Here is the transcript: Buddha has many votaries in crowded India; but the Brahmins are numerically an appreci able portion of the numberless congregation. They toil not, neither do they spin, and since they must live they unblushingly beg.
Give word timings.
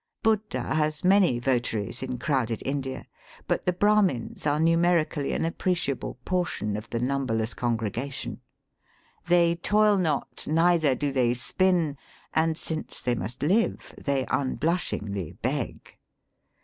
Buddha 0.23 0.63
has 0.73 1.03
many 1.03 1.37
votaries 1.37 2.01
in 2.01 2.17
crowded 2.17 2.63
India; 2.65 3.05
but 3.47 3.67
the 3.67 3.71
Brahmins 3.71 4.47
are 4.47 4.59
numerically 4.59 5.31
an 5.31 5.43
appreci 5.45 5.89
able 5.89 6.15
portion 6.25 6.75
of 6.75 6.89
the 6.89 6.99
numberless 6.99 7.53
congregation. 7.53 8.41
They 9.27 9.53
toil 9.57 9.97
not, 9.99 10.47
neither 10.49 10.95
do 10.95 11.11
they 11.11 11.35
spin, 11.35 11.97
and 12.33 12.57
since 12.57 12.99
they 12.99 13.13
must 13.13 13.43
live 13.43 13.93
they 13.95 14.25
unblushingly 14.31 15.33
beg. 15.33 15.93